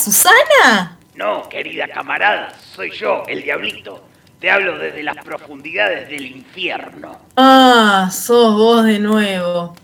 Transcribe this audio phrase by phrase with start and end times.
[0.00, 0.96] Susana?
[1.14, 4.02] No, querida camarada, soy yo, el diablito.
[4.40, 7.18] Te hablo desde las profundidades del infierno.
[7.36, 9.76] Ah, sos vos de nuevo.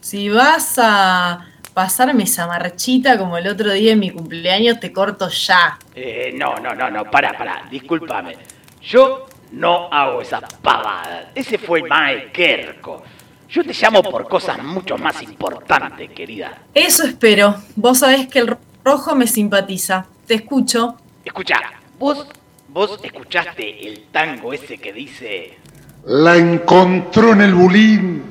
[0.00, 5.30] Si vas a pasarme esa marchita como el otro día en mi cumpleaños, te corto
[5.30, 5.78] ya.
[5.94, 8.36] Eh, no, no, no, no, pará, pará, discúlpame.
[8.82, 11.28] Yo no hago esas pavadas.
[11.34, 13.02] Ese fue Mae Kerko.
[13.48, 16.58] Yo te llamo por cosas mucho más importantes, querida.
[16.74, 17.56] Eso espero.
[17.76, 20.06] Vos sabés que el rojo me simpatiza.
[20.26, 20.96] Te escucho.
[21.24, 21.56] Escucha,
[21.98, 22.26] vos,
[22.68, 25.58] vos escuchaste el tango ese que dice...
[26.04, 28.22] La encontró en el bulín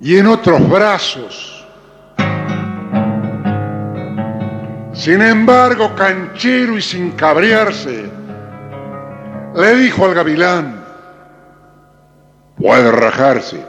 [0.00, 1.64] y en otros brazos.
[4.92, 8.10] Sin embargo, canchero y sin cabrearse,
[9.54, 10.84] le dijo al gavilán,
[12.56, 13.64] puede rajarse,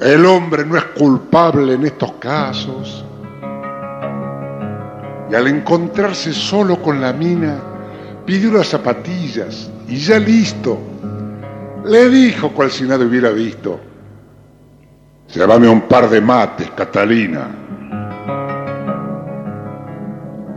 [0.00, 3.04] el hombre no es culpable en estos casos.
[5.34, 7.60] Al encontrarse solo con la mina,
[8.24, 10.78] pidió las zapatillas y ya listo,
[11.84, 13.80] le dijo cual si nada hubiera visto,
[15.34, 17.48] llévame un par de mates, Catalina.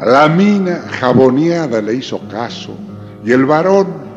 [0.05, 2.77] La mina jaboneada le hizo caso
[3.25, 4.07] y el varón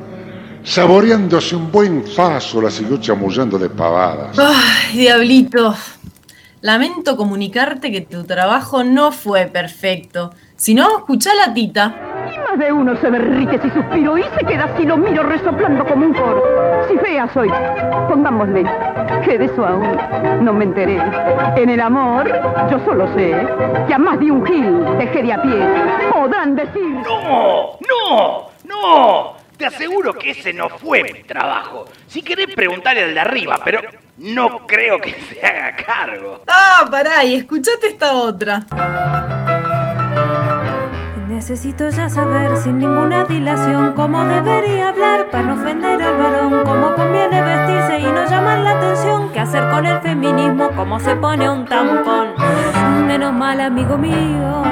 [0.62, 4.38] Saboreándose un buen faso, la siguió chamullando de pavadas.
[4.38, 5.74] Ay, diablito.
[6.60, 10.32] Lamento comunicarte que tu trabajo no fue perfecto.
[10.60, 11.94] Si no, escucha la tita.
[12.30, 15.86] Y más de uno se derrite si suspiro y se queda así lo miro resoplando
[15.86, 16.86] como un coro.
[16.86, 17.48] Si fea soy,
[18.10, 18.66] pongámosle,
[19.24, 19.98] que de eso aún
[20.44, 21.00] no me enteré.
[21.56, 22.30] En el amor,
[22.70, 23.34] yo solo sé
[23.88, 25.66] que a más de un gil dejé de a pie.
[26.12, 26.82] Podrán decir...
[27.06, 27.78] ¡No!
[27.88, 28.50] ¡No!
[28.64, 29.36] ¡No!
[29.56, 31.86] Te aseguro que ese no fue mi trabajo.
[32.06, 33.80] Si querés preguntarle al de arriba, pero
[34.18, 36.42] no creo que se haga cargo.
[36.46, 38.66] Ah, pará, y escuchate esta otra.
[41.50, 46.94] Necesito ya saber sin ninguna dilación cómo debería hablar para no ofender al varón, cómo
[46.94, 51.50] conviene vestirse y no llamar la atención, qué hacer con el feminismo, cómo se pone
[51.50, 52.34] un tampón.
[53.04, 54.62] Menos mal, amigo mío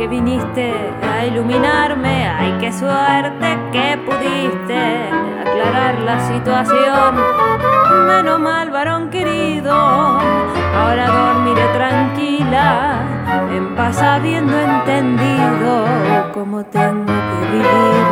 [0.00, 0.72] que viniste
[1.02, 2.26] a iluminarme.
[2.26, 7.14] Ay, qué suerte que pudiste aclarar la situación.
[8.08, 12.89] Menos mal, varón querido, ahora dormiré tranquila,
[13.80, 15.86] paz habiendo entendido
[16.34, 18.04] cómo tengo que vivir.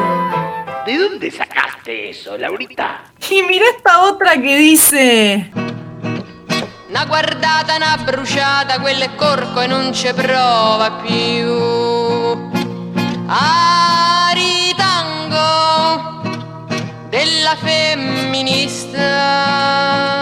[0.86, 3.04] ¿De dónde sacaste eso, Laurita?
[3.28, 5.50] Y mira esta otra que dice...
[6.88, 11.52] Una guardata, una bruciata, quello è corco e non ci prova più.
[13.26, 14.62] Aritango
[17.10, 20.17] della femminista.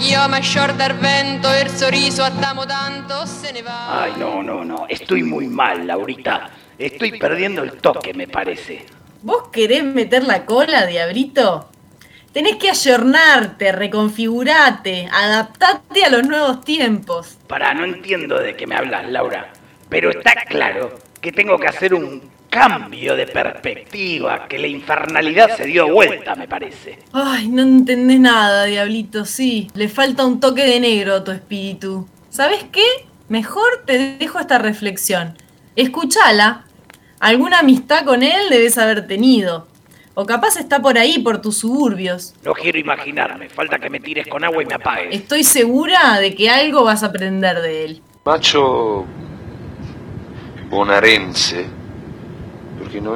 [0.00, 4.04] La chioma sciorta al vento e il sorriso tanto se ne va.
[4.04, 4.86] Ay, no, no, no.
[4.88, 6.48] Estoy muy mal, Laurita.
[6.78, 8.86] Estoy perdiendo el toque, me parece.
[9.20, 11.68] ¿Vos querés meter la cola, diabrito?
[12.32, 17.36] Tenés que ayornarte, reconfigurarte, adaptarte a los nuevos tiempos.
[17.46, 19.52] Para, no entiendo de qué me hablas, Laura.
[19.90, 25.64] Pero está claro que tengo que hacer un cambio de perspectiva, que la infernalidad se
[25.64, 26.98] dio vuelta, me parece.
[27.12, 29.70] Ay, no entendés nada, diablito, sí.
[29.74, 32.06] Le falta un toque de negro a tu espíritu.
[32.28, 32.84] ¿Sabes qué?
[33.28, 35.38] Mejor te dejo esta reflexión.
[35.76, 36.64] Escúchala
[37.20, 39.68] Alguna amistad con él debes haber tenido.
[40.14, 42.34] O capaz está por ahí, por tus suburbios.
[42.42, 43.50] No quiero imaginarme.
[43.50, 45.14] Falta que me tires con agua y me apagues.
[45.14, 48.02] Estoy segura de que algo vas a aprender de él.
[48.24, 49.04] Macho
[50.70, 51.66] bonaerense,
[52.80, 53.14] porque no,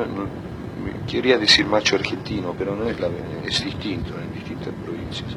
[1.10, 3.08] quería decir macho argentino, pero no es, la,
[3.46, 5.30] es distinto en distintas provincias.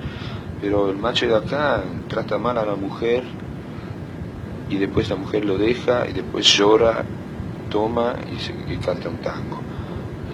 [0.61, 3.23] Pero el macho de acá trata mal a la mujer
[4.69, 7.05] y después la mujer lo deja y después llora
[7.69, 8.15] toma
[8.69, 9.62] y, canta un tango.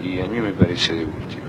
[0.03, 1.43] Y a mí me parece de última.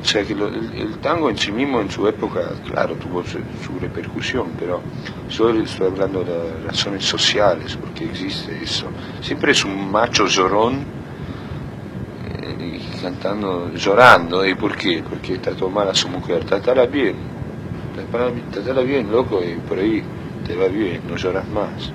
[0.00, 3.38] O sea que el, tango en sí mismo en su época, claro, tuvo su,
[3.78, 4.80] repercusión, pero
[5.28, 8.86] yo estoy hablando de razones sociales, porque existe eso.
[9.20, 10.99] Siempre es un macho llorón
[13.00, 14.46] cantando, llorando.
[14.46, 15.02] ¿Y por qué?
[15.08, 16.44] Porque trató mal a su mujer.
[16.44, 17.16] Tratala bien.
[18.52, 20.02] Tratala bien, loco, y por ahí
[20.46, 21.92] te va bien, no lloras más.